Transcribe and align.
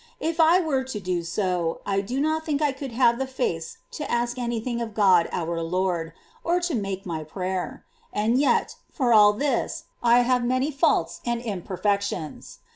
If 0.19 0.39
I 0.39 0.59
were 0.59 0.83
to 0.83 0.99
do 0.99 1.21
so, 1.21 1.81
I 1.85 2.01
do 2.01 2.19
not 2.19 2.43
think 2.43 2.59
I 2.59 2.71
could 2.71 2.91
have 2.91 3.19
the 3.19 3.27
face 3.27 3.77
to 3.91 4.11
ask 4.11 4.39
any 4.39 4.59
thing 4.59 4.81
of 4.81 4.95
God 4.95 5.29
our 5.31 5.61
Lord, 5.61 6.13
or 6.43 6.59
to 6.59 6.73
make 6.73 7.05
my 7.05 7.23
prayer; 7.23 7.85
and 8.11 8.39
yet, 8.39 8.77
for 8.91 9.13
all 9.13 9.31
this, 9.31 9.83
I 10.01 10.21
have 10.21 10.43
many 10.43 10.71
faults 10.71 11.21
and 11.23 11.39
imperfections. 11.39 12.57